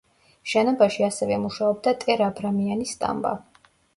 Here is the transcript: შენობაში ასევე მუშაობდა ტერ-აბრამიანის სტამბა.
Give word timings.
შენობაში 0.53 1.03
ასევე 1.07 1.37
მუშაობდა 1.43 1.93
ტერ-აბრამიანის 2.05 2.97
სტამბა. 2.97 3.37